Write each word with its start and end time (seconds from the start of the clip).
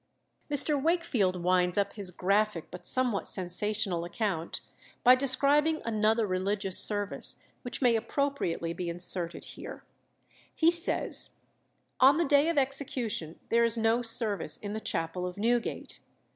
Mr. 0.49 0.81
Wakefield 0.81 1.43
winds 1.43 1.77
up 1.77 1.93
his 1.93 2.09
graphic 2.09 2.71
but 2.71 2.87
somewhat 2.87 3.27
sensational 3.27 4.03
account 4.03 4.61
by 5.03 5.13
describing 5.13 5.79
another 5.85 6.25
religious 6.25 6.75
service, 6.79 7.37
which 7.61 7.83
may 7.83 7.95
appropriately 7.95 8.73
be 8.73 8.89
inserted 8.89 9.45
here. 9.45 9.83
He 10.55 10.71
says, 10.71 11.35
"On 11.99 12.17
the 12.17 12.25
day 12.25 12.49
of 12.49 12.57
execution 12.57 13.39
there 13.49 13.63
is 13.63 13.77
no 13.77 14.01
service 14.01 14.57
in 14.57 14.73
the 14.73 14.79
chapel 14.79 15.27
of 15.27 15.37
Newgate. 15.37 15.99